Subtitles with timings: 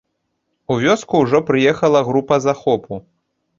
[0.75, 3.01] У вёску ўжо прыехала група захопу.